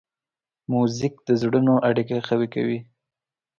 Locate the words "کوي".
2.55-2.79